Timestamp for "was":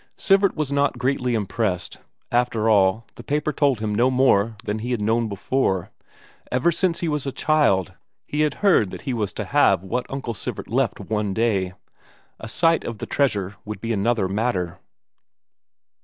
0.55-0.71, 7.07-7.27, 9.13-9.31